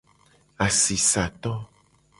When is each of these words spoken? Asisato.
Asisato. 0.65 1.53